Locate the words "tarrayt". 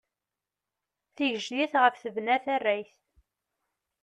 2.43-2.95